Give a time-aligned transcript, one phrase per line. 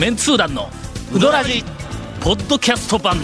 [0.00, 0.70] メンツー団の
[1.14, 1.62] ウドラジ
[2.22, 3.18] ポッドキャスト版。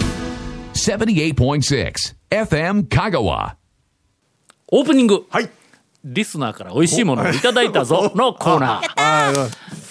[0.75, 1.91] 78.6
[2.29, 3.55] FM Kagawa.
[4.67, 5.25] オープニング。
[5.31, 5.49] はい。
[6.03, 8.11] リスナーから美味しいものをいただいたぞ。
[8.13, 9.33] のコーナー、あ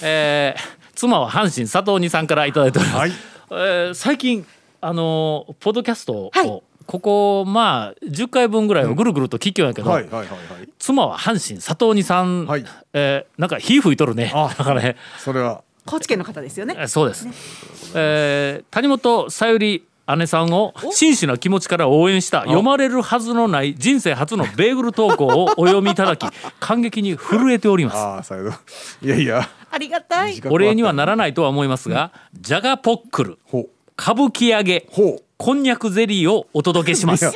[0.00, 3.12] えー妻は阪神佐藤二さんからいただいております、はい。
[3.50, 4.46] えー最近
[4.80, 6.62] あのーポッドキャストを、はい。
[6.86, 9.90] ここまあ10回分ぐらいをぐるぐると聞きようやけど。
[10.78, 12.64] 妻は阪神佐藤二さん、はい。
[12.92, 14.30] えーなんか火吹いとるね。
[14.32, 14.94] あだからね。
[15.18, 15.64] それは。
[15.86, 16.76] 高知県の方ですよね。
[16.78, 17.26] えそうです、
[17.94, 26.26] えー谷本さゆり姉さんを真摯な気持ちから応援した読まれるはずのない人生初のベーグル投稿をお読みいただき
[26.60, 28.50] 感激に震えておりますああ、さよど。
[29.02, 29.48] いやいや。
[29.70, 30.40] ありがたい。
[30.44, 33.38] お礼にはならないとは思いますが、ジャガポックル。
[33.98, 34.86] 歌舞伎揚げ。
[35.38, 37.34] こんにゃくゼリーをお届けしますやっ。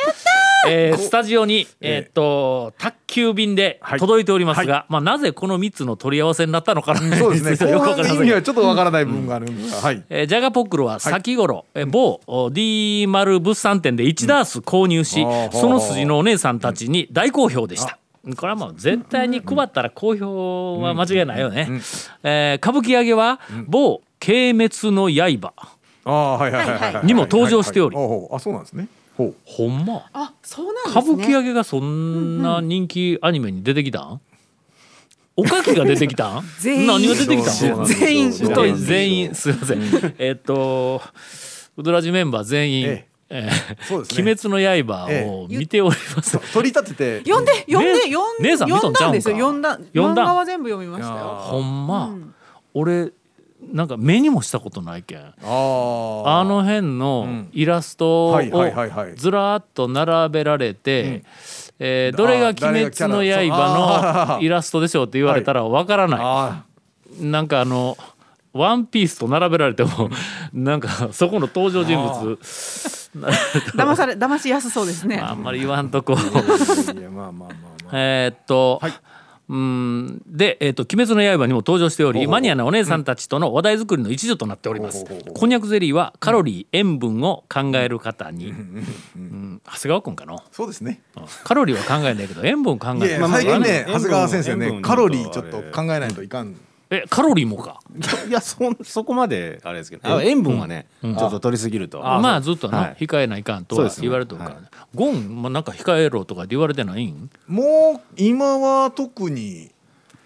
[0.68, 3.98] えースタジオに、えええーっと宅急便ではい。
[3.98, 7.70] 届いておりますが、まあ、なぜこの3つの取り合わせになったのかな、そうですね。
[7.72, 7.90] よく
[8.24, 9.64] 意はちょっとわからない部分があるんで。
[9.68, 10.04] すが、はい。
[10.08, 15.52] えージャガポックルは先頃、えー某お D 丸物産展で1ダース購入し、うん。
[15.52, 17.98] その筋のお姉さんたちに大好評でした。
[18.36, 21.68] これはもう絶対に配ったら好評は間違いないよね。
[22.22, 25.52] えー歌舞伎揚げは某軽滅の刃。
[27.04, 27.96] にも登場しており。
[27.96, 28.88] あ、そうなんですね。
[29.16, 29.34] ほう。
[29.44, 30.06] ほんま？
[30.12, 31.16] あ、そうなん歌ですね。
[31.16, 34.20] 舞伎揚げがそんな人気アニメに出てきたん？
[35.36, 36.44] おかきが出てきたん？
[36.60, 37.50] 全員何が出てきた
[37.84, 40.14] 全員太い全員すいません。
[40.18, 41.00] えっと
[41.76, 43.50] ウドラジメンバー全員、ええ。
[43.88, 44.22] そうですね。
[44.22, 47.30] 鬼滅の刃を見ております、取り立てて。
[47.30, 49.36] 読んで読んでね読ん姉さんだんですよ。
[49.36, 51.38] 読んだ読んだ漫画は全部読みましたよ。
[51.42, 52.34] ほんま、うん。
[52.74, 53.12] 俺
[53.72, 55.18] なんか目にもしたことないけん。
[55.18, 57.48] あの辺のん。
[57.52, 59.14] イラストをはいはいはいはい。
[59.14, 61.22] ずらっと並べられて、
[61.78, 66.64] えーどれが「鬼滅の刃」のイラストでしょうって言われたらわからない、あ
[67.20, 67.96] なんかあの
[68.52, 70.10] 「ワンピースと並べられても
[70.52, 72.38] なんかそこの登場人物。
[73.74, 75.18] 騙され騙しやすそうですね。
[75.18, 76.14] あんまり言わんとこ。
[76.16, 76.92] あ。
[76.92, 77.90] いや、まあまあまあまあ。
[77.98, 78.80] えーっと、
[79.50, 80.22] うん。
[80.28, 85.04] で、えーっと「鬼滅の刃」にも登場しておりマニアなお姉さんたちとの話題作りの一助となっております。
[85.34, 88.52] こんにゃくゼリーはカロリー塩分を考える方に、う
[89.18, 90.36] ん、長谷川君かな？
[90.52, 91.02] そうですね。
[91.42, 96.54] カロリーは考えないけど塩分考えいやいや、る最近ね、長谷川先生ね、カロリーちょっと考えないといかん。
[96.90, 97.80] えカロリーもか。
[98.28, 100.16] いやそそこまであれですけど。
[100.16, 102.00] あ塩分はね、ちょっと取りすぎると。
[102.00, 102.96] まあずっとな、はい。
[103.06, 104.66] 控えないかんとは言われてるからね。
[104.94, 107.30] ゴン、まあ、なんか控えろとか言われてないん？
[107.46, 109.70] もう、今は特に。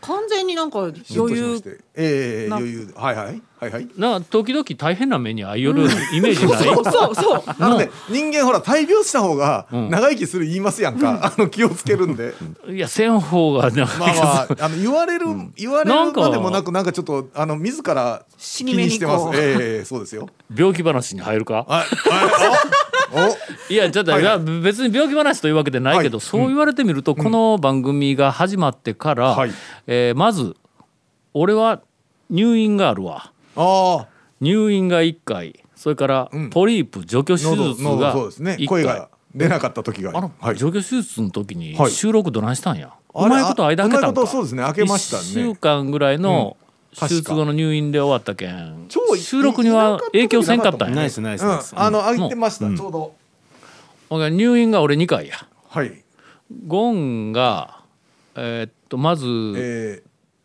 [0.06, 2.56] 完全になんか余裕ええな。
[2.56, 3.88] 余裕はいはいはいはい。
[3.97, 7.42] な時々大変な目に遭いよるイメージない、そうそうそう。
[7.47, 9.88] あのね人間ほら大病した方がん。
[9.91, 12.34] 長生きする言いますやんか、あの気をつけるんで。
[12.69, 15.26] いやせん方がなんかまあまああの言われる、
[15.56, 19.25] 言われなんかるまでもなくなんかちょっとあの自ら気死にしてます。
[19.25, 19.36] こう。
[19.36, 20.28] ええそうですよ。
[20.54, 21.54] 病気話に入るか？
[21.54, 22.84] はいは
[23.70, 24.60] いやちょっと、はい。
[24.62, 26.26] 別に病気話というわけでないけど、はい。
[26.26, 29.50] そう言われてみると、この番組が始まってから、はい。
[29.86, 30.56] えーまず
[31.32, 31.80] 俺は
[32.30, 33.32] 入院があるわ。
[33.56, 34.06] おあ。
[34.41, 35.60] 入院が1回。
[35.74, 36.50] それからうん。
[36.50, 38.56] ポリープ除去手喉術が喉そうですね。
[38.60, 40.56] 1声回、が出なかった時があの、はい。
[40.56, 41.91] 除去手術の時にはい。
[41.91, 44.26] 収録どないしたんや、あれうまいこと間開けたんか？
[44.26, 45.22] そうですね開けましたね。
[45.22, 46.63] 1週間ぐらいのうん
[46.99, 52.71] 手術後の入院で終わったけん超収録には影響せんかったんやナイスナイスうあの開いてました、う。
[52.71, 53.15] んちょうど。
[54.31, 55.37] 入院が俺2回や。
[55.69, 56.04] はい。
[56.66, 57.81] ゴンが
[58.37, 60.03] えーっとまず、え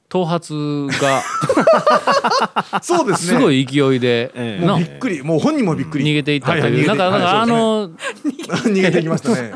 [0.10, 3.38] 頭髪がー、 そうですね。
[3.38, 4.66] すごい勢いで、ええ。
[4.66, 5.22] なもうびっくり。
[5.22, 6.06] もう本人もびっくり。
[6.06, 6.88] 逃げていったという、はいはい。
[6.88, 9.54] なんかなんかあ逃の、逃げてい きましたね。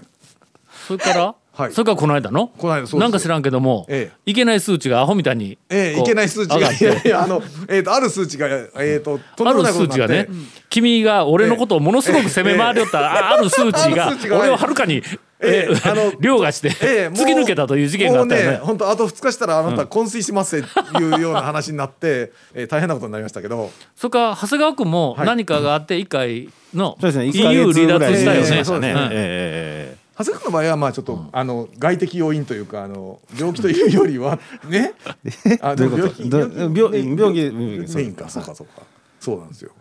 [0.87, 1.71] それから、はい。
[1.71, 2.47] それからこの間の？
[2.57, 2.97] この間そうです。
[2.97, 4.31] なんか知らんけども、ええ。
[4.31, 10.31] いけない数値がアホみたいに、ええ、いけない数値がいやいやあの、えー、とある数値が、えー、ととんある数値がになって。
[10.31, 10.37] ね、
[10.69, 15.01] 君が俺のことをものすごく責め回りよった、あある数値がある数値が俺をはるかに、え
[15.41, 18.57] ええあの凌駕して、ええ突き抜けたという事件があったよね。
[18.57, 23.69] もう本当あと2日したらあなた昏睡しますっていうような話になって、えー、大変なことになりましたけど。
[23.95, 25.27] それから長谷川君もはい。
[25.27, 29.82] 何かがあって一回のそうですね1ヶ EU 離月ぐらい脱したよね。
[30.17, 34.39] 長谷川の場合はまあちょっと、あの外的要因というかあの病気というよりは
[34.69, 34.93] ね？
[35.61, 36.37] あどういうこと？
[36.37, 38.29] 病病気病気メインか。
[38.29, 38.83] そうかそうか。
[39.19, 39.71] そうなんですよ。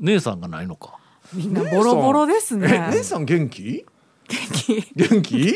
[0.00, 0.98] 姉さんがないのか。
[1.32, 2.88] みんなボロボロですえね。
[2.92, 3.24] 姉さん。
[3.24, 3.84] 元気？
[4.96, 5.54] 元気。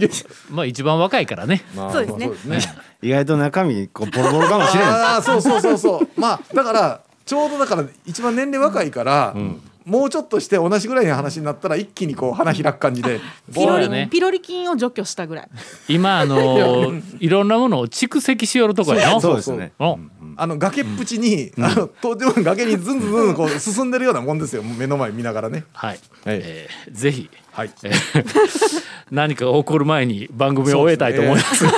[0.50, 1.62] まあ一番若いからね。
[1.76, 2.26] まあそうですね。
[2.28, 2.74] まあそうですね。
[3.02, 4.88] 意外と中身こうボロボロかもしれん。
[4.88, 6.20] ああそうそうそうそう。
[6.20, 9.34] まあだからちょうどだから一番年齢若いから、
[9.86, 13.20] もうちょっとして同じぐらいの話になったら一気にこう花開く感じで。
[13.54, 14.08] ピロリ、ね。
[14.10, 15.48] ピロリ菌を除去したぐらい。
[15.88, 19.20] 今あのいろんなものを蓄積しよるとこやの？
[19.20, 19.72] そうですね。
[19.78, 24.62] うんあの崖っぷちに、あのとても崖にずんずんずんこう進んでるようなもんですよ。
[24.62, 25.64] 目の前見ながらね。
[25.72, 27.30] はい、はいえーぜひ。
[27.52, 27.70] はい。
[27.84, 31.64] えー 何かが起こる前に番組を終えたいと思います。
[31.64, 31.68] い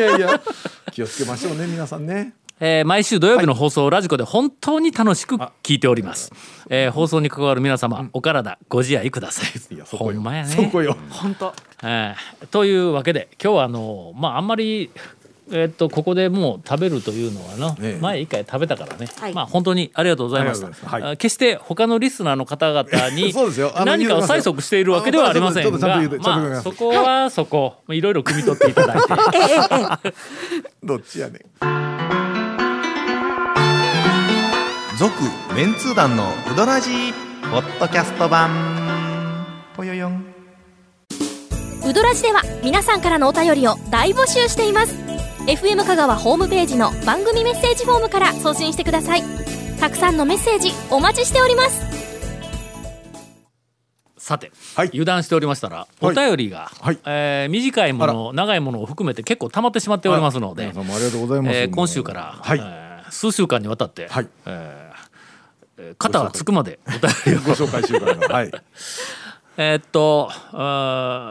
[0.00, 0.40] やいや。
[0.90, 6.30] 気をつけましょうね皆さんねえー毎週土曜日の放送をラジコで本当に楽しく聞いております。
[6.68, 9.74] えー放送に関わる皆様、お体ご自愛ください。
[9.74, 10.16] いやそこよ。
[10.16, 10.50] ほんまやね。
[10.50, 10.96] そこよ。
[11.08, 11.54] 本当。
[11.82, 14.90] えーというわけで今日はあのまああんまり
[15.52, 18.00] えーっとここでもう食べるというのはの、ええ。
[18.00, 19.32] 前一回食べたからね、はい。
[19.32, 21.02] まあ本当にありがとうございましたはい。
[21.02, 23.72] あ決して他のリスナーの方々に そうですよ。
[23.74, 25.78] あの何かを催促しているわけではありませんが
[26.18, 27.76] まあそこはそこ。
[27.86, 28.98] まあいろいろ汲み取っていただい
[30.02, 30.14] て。
[30.84, 31.79] どっちやねん
[35.00, 35.14] 続
[35.56, 37.12] メンツー団のウドラジー
[37.50, 38.50] ポッドキャスト版。
[39.74, 40.26] ぽよよん。
[41.88, 44.94] ウドラジでは皆さんからのお便りを大募集しています。
[45.46, 49.22] FM 香川ホームページの番組メッセージフォームから送信してください。
[49.80, 51.80] たくさんのメッセージお待ちしております。
[54.18, 54.88] さて、はい。
[54.88, 56.98] 油断しておりましたらお便りが、はい。
[57.06, 62.58] えー短いもの長いものを含めて結構溜まってしまっておりますので皆さんもありがとうございます、えー今週から、はい。
[62.58, 64.28] えー数週間にわたって、はい。
[64.44, 64.89] えーえー
[65.98, 67.40] 肩がつくまでお便りを。
[67.42, 68.28] ご紹介しようかな。
[68.28, 68.50] はい。
[69.56, 70.30] えーっと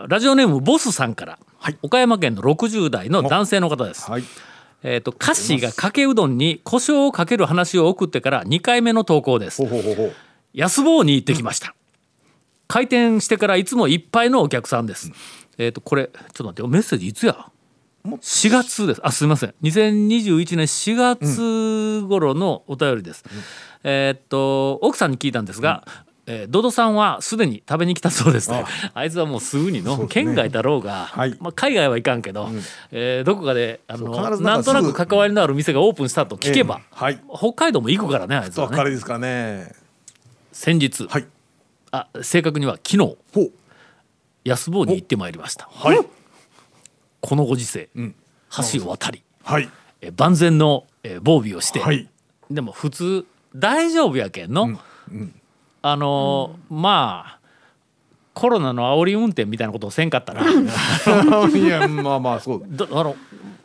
[0.10, 1.40] ラジオネームボスさんから、
[1.82, 4.10] 岡山県の60代の男性の方です。
[4.10, 4.24] はい。
[4.84, 9.62] えーっとカッシーがかけうどんに胡椒をかける話を送ってから2回目の投稿です。
[10.54, 11.74] 安坊に行ってきました。
[12.68, 15.12] 開店してからいつもいっぱいのお客さんです。
[15.58, 16.68] えーっとこれちょっと待ってよ。
[16.68, 17.36] メッセージいつや？
[18.18, 19.02] 4月です。
[19.04, 19.54] あすみません。
[19.64, 23.24] 2021年4月頃のお便りです、
[23.84, 25.86] えーっと奥さんに聞いたんですが、
[26.26, 28.52] えードドさんはすでに食べに来たそうです。
[28.52, 28.64] ね
[28.94, 31.36] あいつはもうすぐにの、県外だろうが、はい。
[31.40, 32.50] まあ、海外はいかんけど、
[32.92, 37.20] えーどこかであのななんとなく関わりのある店がオープンしたと聞けば、ええはい。
[37.36, 38.78] 北海道も行くからねあいつはね。
[38.78, 39.74] 彼ですかね。
[40.52, 41.26] 先日、はい。
[41.92, 43.18] あ正確には昨日
[44.44, 45.68] 安坊に行ってまいりました。
[45.72, 46.19] はい
[47.22, 48.16] このご時世、ん。
[48.74, 49.24] 橋を渡り。
[49.44, 49.70] はい。
[50.02, 52.10] えー万全の、えー防備をして、はい。
[52.50, 53.26] でも普通
[53.56, 54.80] 大丈夫やけんの、
[55.82, 57.40] あのーまあ
[58.34, 60.44] コロナの煽り運転みたいなことをせんかったら。
[60.48, 62.64] いやまあまあそう。
[62.66, 63.16] どあの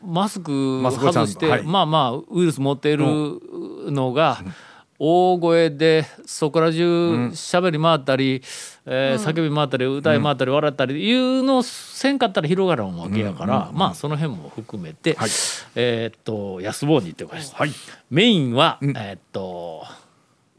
[0.05, 1.62] マスク外して、はい。
[1.62, 4.43] まあまあウイルス持っているのが、
[4.99, 8.43] 大声でそこら中喋り回ったり、
[8.87, 15.31] えー叫び回ったり歌い回ったり笑ったりいうのをせんかったら広がらんわけやから、まあその辺も含めて、はい。
[15.75, 17.58] えーっと安坊に行ってました。
[17.58, 17.73] はい。
[18.11, 19.85] メインは、えーっと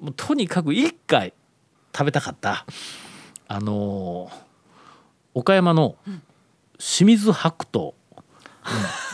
[0.01, 1.33] もうとにかく一回
[1.95, 2.65] 食べたかった
[3.47, 4.45] あのー
[5.33, 5.95] 岡山の
[6.77, 7.93] 清水白桃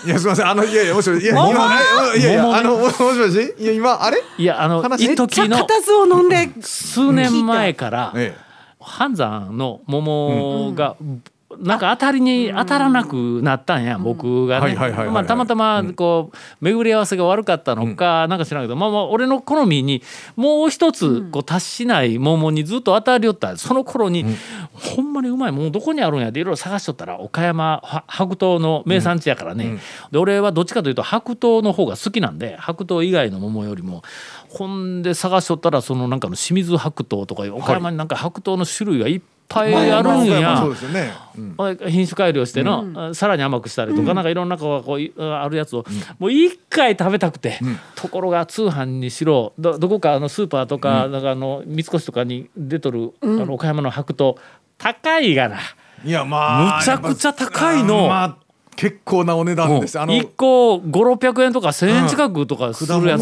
[0.06, 0.48] いやすみません。
[0.48, 1.24] あのいやいやもしもし。
[1.24, 1.80] いや今
[2.16, 3.56] えいやいやあのもしもし。
[3.60, 4.18] いや今あれ？
[4.38, 5.06] いやあの話？
[5.06, 6.50] 一時の固唾を飲んで。
[6.62, 8.36] 数年前からえ
[8.80, 10.96] 半山の桃が、
[11.60, 14.62] なんか当たりに当たらなくなったんや、僕がね。
[14.62, 15.14] はいはいはいはいはい。
[15.14, 20.02] まあたまたまこう巡り合わせが悪かったのかなんか知らんけど、まあまあ俺の好みに
[20.36, 23.58] もう一つこう達しない桃にずっと当たりよった。
[23.58, 24.26] その頃に、
[24.74, 29.80] ほんまにうまい桃どこにあるんやっていろいろ探しとったら岡山は白桃の名産地やからね、
[30.12, 34.04] で俺はどっちかというと白桃の方が好きなんで白桃以外の桃よりも
[34.50, 40.26] ほんで探しとったらそのなんかの清水白桃とか岡山になんか白桃の種類がいっぱいあるん。
[40.26, 40.66] や。
[41.90, 45.86] 品種改良しての、さらに甘くしたりとか、なんかいろんなこうこういあるやつを、
[46.20, 47.60] もう一回食べたくて、
[47.96, 54.38] ところが通販にしろどどこかあのスーパーとか,、なんかあの三越とかに出とる、あの岡山の白桃
[54.78, 55.60] 高いがな。
[56.04, 58.08] いやまあむちゃくちゃ高いの。
[58.08, 58.38] まあ
[58.76, 60.00] 結構なお値段です。
[60.00, 63.22] あの1個5600円とか1,000円近くとかするやつ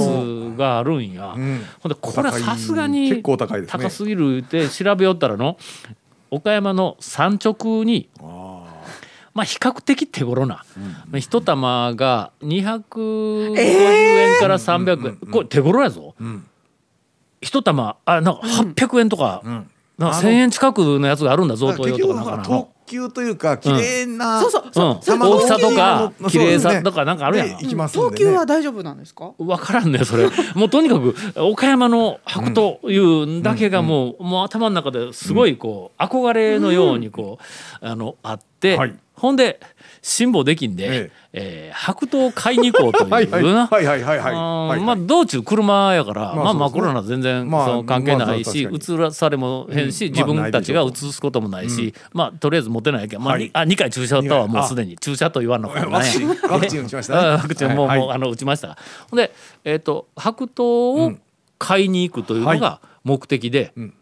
[0.57, 1.61] があるんや、ん。
[1.81, 3.61] ほんでこれさすがに結構高い。
[3.61, 3.83] ですね。
[3.83, 5.57] 高すぎるって調べよったらの
[6.31, 10.65] 岡山の産直にまあ比較的手頃な、
[11.09, 16.15] まあ一玉が250円から300円、これ手頃やぞ、
[17.41, 22.65] 一玉あなんか800円とか、なんか1,000円近くのやつがあるんだ贈答用とかなんかな
[22.97, 24.63] だから特急というか綺麗な、そうそう。
[24.63, 24.67] う。
[24.67, 25.19] ん、そう。
[25.19, 29.31] 大きさとか綺麗さねとかなんかあるやん、ね、東急は大丈夫なんですか？
[29.37, 30.29] 分からんねそれ。
[30.55, 33.43] もうとにかく岡山の白というん。
[33.43, 37.39] だけがもう,、もう頭の中ですごいこう憧れのようにこ
[37.81, 39.59] う、あのあって、はいほんで
[40.01, 41.71] 辛抱できんで、ええ。
[41.73, 43.43] ー白桃買いに行こうという はいはい。
[43.43, 44.33] なはいはいはいはい。
[44.33, 50.11] あーはいまあ道中車やから、まあ、まあコロナ全然まあその関係ないし、まあ移らされもへんし、うん。
[50.13, 53.49] 自分たちがまあ移すこともないし、まあとりあえず持てないけど、まあはい。
[53.53, 54.61] あ2回注射打ったわ二回。
[54.61, 54.97] もうすでに。
[54.97, 57.99] 注射と言わんのかなワクチンワクチン打ちましたワクチンもう,、はい。
[57.99, 58.77] もうあの打ちました。
[59.09, 59.31] ほんで、
[59.65, 61.13] えー、と白桃を
[61.57, 63.93] 買いに行くというのが目的で、ん。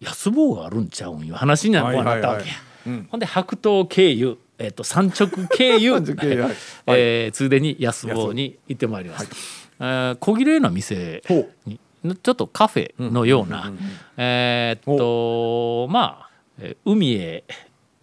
[0.00, 2.54] 安坊があるんちゃうんいう話になこうなったわけや、はいはいはい。
[2.86, 3.08] うん。
[3.10, 5.92] ほんで白桃経由、えー、と 三直経由。
[5.92, 6.02] はい。
[6.86, 9.36] えーついでに安坊に行ってまいりました、
[9.80, 11.80] えー小綺麗な店ほに
[12.22, 13.72] ちょっとカフェのような、
[14.16, 17.44] えーっとまあえー海へ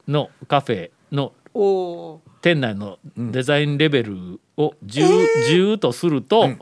[0.08, 1.34] のカフェの
[2.42, 6.60] 店内のデザインレベルを 10, 10とすると、うん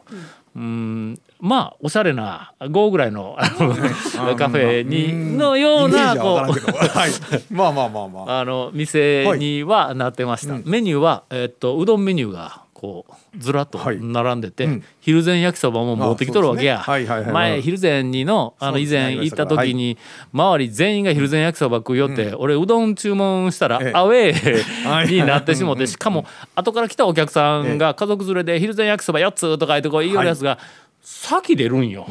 [0.56, 7.12] まあおしゃれな5ぐらいのあの カフェにのようなこううはい。
[7.52, 8.40] まあまあまあまあ。
[8.40, 14.00] あの店にはなってました、メニューは、えっとうどんメニューがこうずらっとはい。
[14.02, 14.84] 並んでて、うん。
[15.02, 16.82] 昼前焼きそばも持ってきとるわけや、ね。
[16.82, 19.98] はいはいはい前昼前にのあの以前行った時に、
[20.32, 23.92] 周り全員が昼前焼きそば食いよって、俺うどん注文したらええ。
[23.94, 30.58] アウェーになってしもてしかも後から来たお客さんが家族連れで昼前焼きそば4つとか言ってこう言いよるやつが
[31.02, 32.08] 先出るんよ。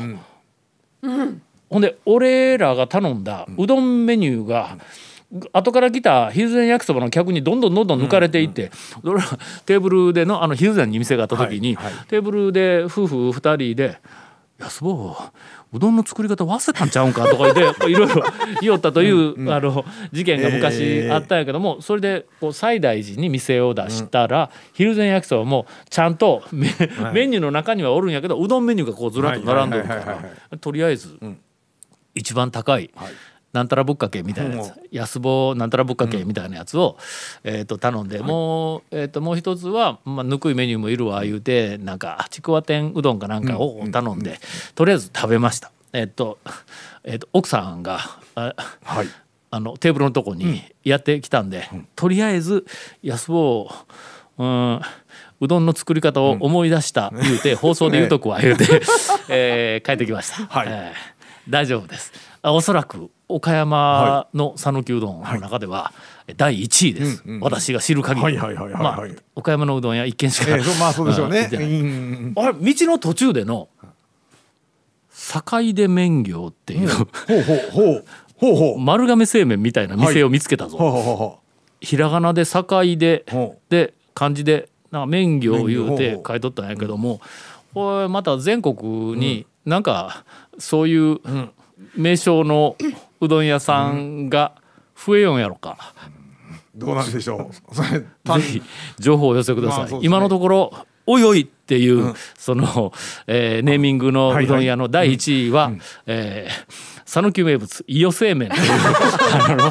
[1.71, 4.77] ほんで俺らが頼んだうどんメニューが、
[5.53, 8.71] 後から来た昼前焼きそばの客にどんどんどんどん抜かれていって、
[9.03, 9.27] 俺ら
[9.67, 12.07] テーブルでのあの昼前に店があった時に、はいはい。
[12.07, 14.01] テーブルで夫婦2人で
[14.59, 15.17] 「安坊
[15.71, 18.25] うどんの作り方忘れたんちゃうんか」とか言って いろいろ
[18.63, 26.71] 言おったという、あの事件が昔あったんやけども、それでこう西大寺に店を出したら、昼前焼きそばもちゃんとメ,、
[27.13, 31.19] メニューの中にはおるんやけどうどんメニューがこうずらっと並んでるかはいはいはいはいらとりあえず、
[32.15, 32.91] 一番高い、
[33.53, 36.99] なんたらぶっかけみたいなやつ、安坊なんたらぶっかけみたいなやつを、
[37.45, 44.39] えー、と頼んで、もう、えー、ともう一つは、まあ、ぬくいメニューもいるわ言うてなんかちくわ天うどんかなんかを頼んで、
[44.75, 45.71] とりあえず食べました。
[45.93, 46.39] えっ、と,、
[47.05, 48.01] えー、と奥さんが
[48.35, 49.07] あはい。
[49.51, 52.67] あのテーブルのとこにやってきたんで、とりあえず
[53.03, 53.71] 安坊
[54.37, 54.81] うん
[55.41, 58.83] うどんの作り方を思い出した言うて、放送で言うとくわ言うて、
[59.31, 60.69] えー帰ってきました、はい。
[60.69, 62.13] えー大丈夫です。
[62.13, 65.93] あおそらく岡山の讃岐うどんの中では
[66.37, 69.03] 第1位です、うんうん私が知る限り、まあ
[69.35, 71.49] 岡山のうどん屋一軒しか、ええそうまあそうでしょうね。
[72.37, 73.69] あれ道の途中での
[75.11, 78.05] 坂出麺業っていう、ほうほうほう。
[78.37, 78.79] ほうほう。
[78.79, 81.39] 丸亀製麺みたいな店を見つけたぞ、ほうほうほうほ
[81.81, 87.21] ひらがなで坂出ほで漢字でなんか麺業言うて書いとったんやけども
[87.75, 90.25] これまた全国になんか
[90.59, 91.21] そういう
[91.97, 92.77] 名称の
[93.21, 94.55] うどん屋さんが
[94.95, 95.95] 増えよんやろか、
[96.77, 97.75] うどうなんでしょう。
[97.75, 98.63] ぜひ
[98.99, 99.99] 情報をお寄せください、まあね。
[100.03, 100.73] 今のところ
[101.11, 102.93] おいおいっていう、その、
[103.27, 105.73] えーネーミングのうどん屋の第1位は、
[106.07, 108.63] えー讃岐名物伊予製麺という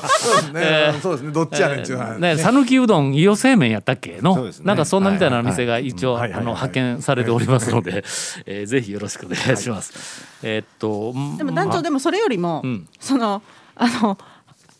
[0.09, 0.93] そうですね。
[1.03, 1.31] そうですね。
[1.31, 2.19] どっちやねんっていう話。
[2.19, 4.19] ね、讃岐うどん伊予製麺やったっけ？
[4.23, 8.03] の、なんかそんなみたいな店が一応、あの派遣されておりますので、
[8.47, 10.25] えーぜひよろしくお願いします。
[10.41, 12.87] えーっとでも団長でもそれよりも、ん。
[12.99, 13.43] その
[13.75, 14.17] あの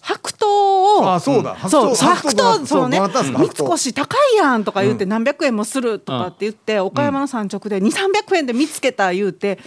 [0.08, 1.58] 白桃をあそうだ。
[1.70, 9.60] そう白白桃桃そのねそうもらったんですか三越高いやんとか言って何百円もするとかって言って、岡山の産直で2 3 0 0円で見つけた言うて、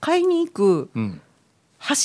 [0.00, 1.20] 買いに行くん。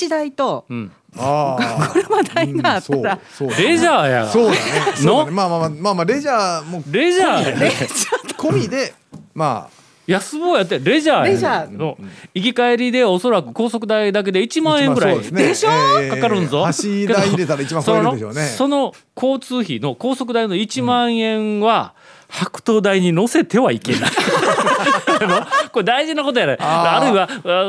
[0.02, 3.62] 橋代と車代があったら、そうそう。
[3.62, 4.28] レジャーや。
[4.28, 4.58] そうだね。
[4.96, 5.30] そうだね。
[5.30, 8.92] まあまあまあまあまあレジャーもレジャー込みで
[9.32, 9.80] まあ
[10.10, 11.96] 安坊やってレジャーの
[12.34, 15.70] 行き帰りでおそらく高速代だけで1万円ぐらいでしょ？
[16.00, 16.64] ええかかるんぞ。
[16.66, 21.94] 橋代入れたら一番超えるでしょうねその交通費の高速代の1万円は、
[22.28, 24.10] 白桃代に乗せてはいけない。
[25.72, 26.56] これ大事なことやね。
[26.60, 27.28] あるいは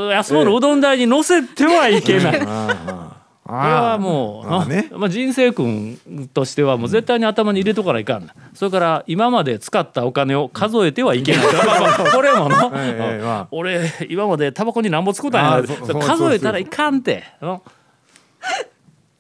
[0.10, 2.42] あ安物のうどん代に乗せてはいけない。
[3.52, 6.00] これはもう、あーねまあ、人生君
[6.34, 13.48] としてはもう絶対に頭に入れとかないかんな、それから今まで使ったお金を数えてはいけない、まあまあこれもの、 ええええまあ。
[13.52, 15.68] 俺今までタバコになんぼ使うたんや
[16.02, 17.24] 数えたらいかんって。
[17.42, 17.62] の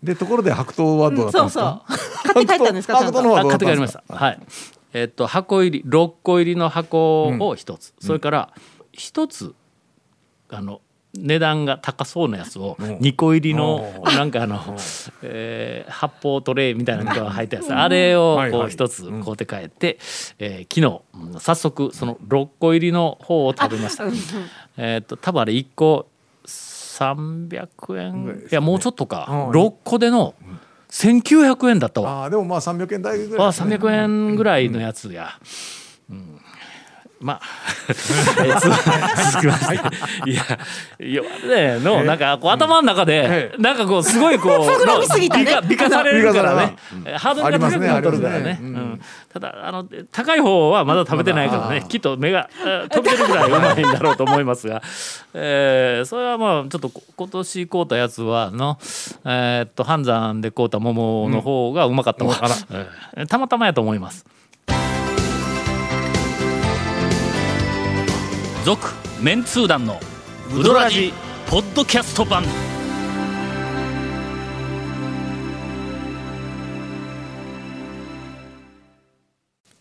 [0.01, 2.31] でところで白桃はどうだったそうそんですか？
[2.31, 3.99] う買って帰ったんですか白桃の方はあ買どうだったんですか？
[3.99, 4.25] って帰りました。
[4.25, 4.39] はい。
[4.93, 8.49] えっと箱入り6個入りの箱を一つ、それから
[8.91, 9.53] 一つ
[10.49, 10.81] あの
[11.13, 14.77] 値段が高そうなやつを2個入りのなんかあの、
[15.23, 17.73] えー発泡トレイみたいなのが入ったやつ。
[17.73, 19.97] あれをこう一つ買うて帰って、
[20.39, 24.05] えー昨日うん早速その6個入りの方を食べました。
[24.77, 26.07] えっと多分あれ1個
[26.45, 28.47] 300円。
[28.51, 29.27] いやもうちょっとか。
[29.29, 29.49] うん。
[29.49, 30.33] 6個での
[30.89, 32.21] 1900円だったわ。
[32.21, 35.29] ああでもまあ300円台ぐらいね、300円ぐらいのやつや、
[36.09, 36.41] うん
[37.21, 37.41] まあ、
[37.89, 39.75] え続きまして、
[40.29, 40.43] い、や
[40.99, 45.45] 弱ねのなんかこう頭の中で、なんかこうすごいこう膨らみすぎたね。
[45.67, 46.75] 美化されるからね、
[47.17, 48.59] ハードルが高くなるからね。
[49.31, 54.81] ただあの高い方はまだ食べてないからね、きっと目が えー飛び出るぐらいうまいんだろうと思いますが、
[55.33, 58.77] えーそれはまあちょっとこ今年買うたやつはの、
[59.25, 62.35] えーっと半山で買うた桃の方がうまかったわ、
[63.15, 64.25] えーたまたまやと思います。
[68.63, 68.89] 続
[69.19, 69.99] メンツー団の
[70.55, 71.11] ウドラジ
[71.49, 72.43] ポッドキャスト版。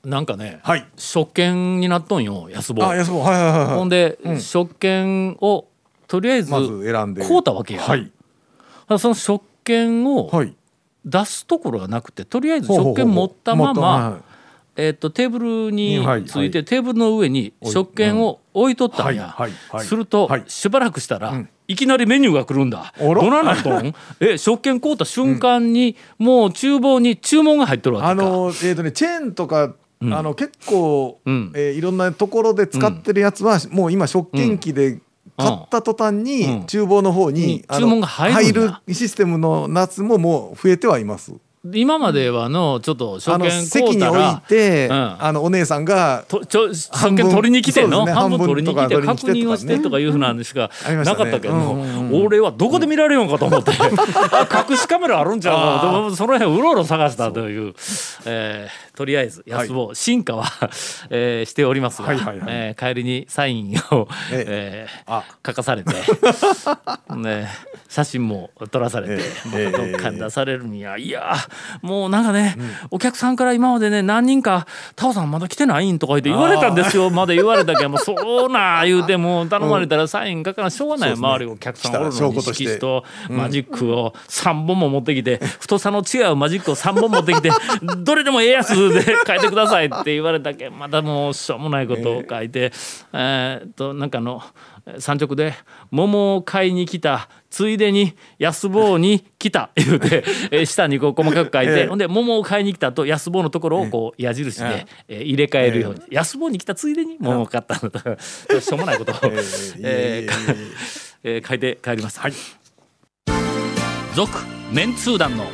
[0.03, 0.87] なんかね、はい。
[0.97, 2.85] 食券になっとんよ安坊。
[2.85, 3.21] あ安坊。
[3.21, 3.77] はいはいはいはい。
[3.77, 5.67] ほんで、食券を
[6.09, 7.23] とりあえずまず選んで。
[7.23, 8.11] 買うたわけや、はい。
[8.99, 10.55] その食券をはい。
[11.05, 14.23] 出すところがなくてとりあえず食券持ったまま
[14.77, 16.25] えー、とテーブルにはい。
[16.25, 19.87] ついて、テーブルの上に食券を置いとったんや、はいはいはい。
[19.87, 20.45] すると、はい。
[20.47, 22.93] しばらくしたら、いきなりメニューが来るんだ。
[22.99, 23.23] どら？
[23.31, 28.11] ないなっとん え食券買うた瞬間に、もう厨房に注文が入っとるわけか。
[28.11, 29.73] あのえっ、とねチェーンとか、
[30.05, 30.13] ん。
[30.15, 31.53] あの結構、うん。
[31.55, 34.99] えーいろんなところで使ってるやつは、もう今食券機で
[35.37, 36.67] 買った途端に、うん。
[36.67, 41.33] 厨房の方に、注文が入るシステムの夏ももう増えてはいます。
[41.63, 45.23] 今まではのちょっとあの食券買席に置いて、うん。
[45.23, 51.19] あのお姉さんがとちょ食半分券取りに来ての、ね半分取りに来て確認をしてとかいうふうなんしかありましたね。
[51.19, 51.55] なかったけど、
[52.13, 57.75] 俺はどこで見られようかと思って、 あ隠しカメラあるんちゃうその辺うろうろ探したという
[58.25, 60.45] えーとりあえず安坊、進化は、
[61.09, 62.47] えーしておりますが、はいはいはい。
[62.49, 65.93] えー帰りにサインを、ええー書かされて、
[67.17, 67.49] ね、
[67.91, 71.35] 写真も撮らされて、ええどっかに出されるにはいや
[71.83, 72.57] もうなんかね、
[72.93, 77.11] お客さんから今までね何人か「タオさんまだ来てないん?」とか言って言われたんですよ。
[77.11, 81.29] まで言われたけどもうそうな言うてもう頼まれたらサイン書かなしょうがない、そうですね。
[81.29, 87.51] 周りお客さんおるのに色紙とマジックを3本も持ってきて、太さの違うマジックを3本持ってきて
[87.99, 92.71] どれでもええやつで書いてくださいって言われたけんまたもうしょうもないことを書いて、
[93.13, 94.41] えーっとなんかあの
[94.99, 95.55] 産直で
[95.91, 101.87] 桃を買いに来たついでに安坊に来た言うて、 えー下にこう細かく書いて、ええ。
[101.87, 107.91] ほんで桃を買いに来たと安坊のところをこう矢印で、えー入れ替えるように、安坊に来たついでに桃を買ったの。
[107.91, 107.99] と
[108.61, 109.13] しょうもないこと。
[109.13, 109.17] を、
[109.81, 110.57] えー
[111.25, 112.21] えー書いて帰ります。
[112.21, 112.33] はい。
[114.15, 114.31] 続
[114.73, 115.47] メンツー団の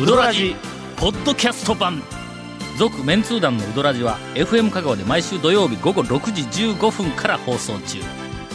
[0.00, 0.54] ウドラジ
[0.96, 2.02] ポッドキャスト版。
[2.78, 6.42] 続メンツー団のウドラジは FM 香川で毎週土曜日午後6時
[6.72, 7.98] 15分から放送中